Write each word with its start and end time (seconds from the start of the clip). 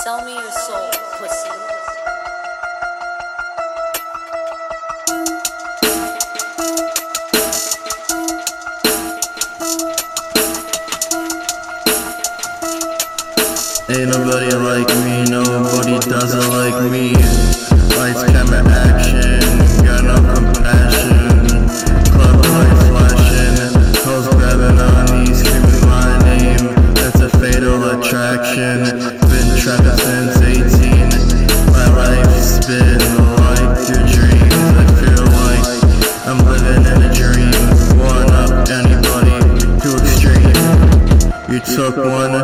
Sell 0.00 0.24
me 0.24 0.32
your 0.32 0.50
soul, 0.50 0.90
pussy. 1.18 1.50
Ain't 13.90 14.08
nobody 14.08 14.56
like 14.56 14.88
me, 15.04 15.24
nobody 15.30 15.98
doesn't 16.08 16.48
like 16.48 16.90
me. 16.90 17.12
Lights, 17.98 18.24
camera, 18.32 18.62
action. 18.66 19.01
took 41.64 41.96
one, 41.96 42.34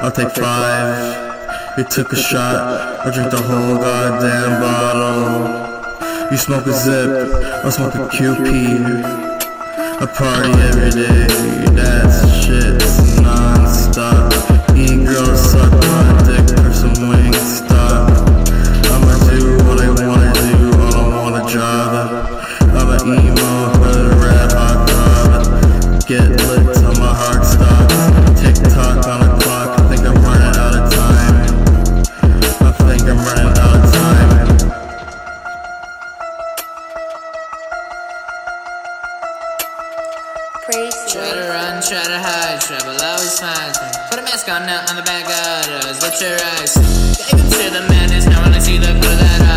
I'll 0.00 0.10
take 0.10 0.30
five. 0.30 1.78
You 1.78 1.84
took 1.84 2.12
a 2.12 2.16
shot, 2.16 3.06
I 3.06 3.10
drink 3.10 3.30
the 3.30 3.40
whole 3.42 3.76
goddamn 3.76 4.60
bottle. 4.60 6.30
You 6.30 6.36
smoke 6.36 6.66
a 6.66 6.72
zip, 6.72 7.32
I 7.64 7.70
smoke 7.70 7.94
a 7.94 8.08
QP. 8.08 9.04
I 10.00 10.06
party 10.06 10.50
every 10.68 10.90
day, 10.90 11.26
that's 11.74 12.44
shit, 12.44 13.22
non-stop 13.22 14.57
crazy. 40.68 41.08
Try 41.08 41.32
to 41.32 41.48
run, 41.48 41.80
try 41.80 42.04
to 42.04 42.20
hide, 42.20 42.60
trouble 42.60 43.00
always 43.00 43.40
finds 43.40 43.80
me. 43.80 43.88
Put 44.10 44.18
a 44.20 44.22
mask 44.22 44.48
on 44.52 44.66
now 44.66 44.84
I'm 44.86 44.96
the 44.96 45.02
back 45.02 45.24
gutters, 45.24 46.02
lift 46.02 46.20
your 46.20 46.36
eyes. 46.56 46.76
Gave 47.16 47.40
him 47.40 47.48
to 47.48 47.64
the 47.72 47.84
madness, 47.88 48.26
now 48.26 48.42
when 48.44 48.52
I 48.52 48.60
see 48.60 48.76
the 48.76 48.92
good 48.92 49.18
that 49.18 49.40
I 49.40 49.47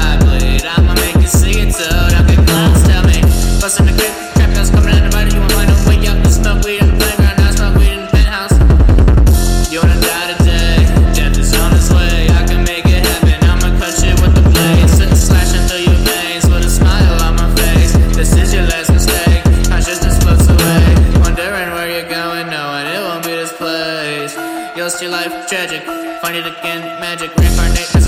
Feels 24.82 25.00
your 25.00 25.12
life 25.12 25.48
tragic. 25.48 25.84
Find 26.24 26.36
it 26.36 26.48
again, 26.48 26.82
magic. 27.00 27.30
Reincarnate. 27.36 28.01